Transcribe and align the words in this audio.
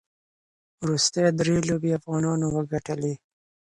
وروستۍ 0.81 1.25
درې 1.39 1.55
لوبې 1.67 1.89
افغانانو 1.99 2.45
وګټلې. 2.55 3.13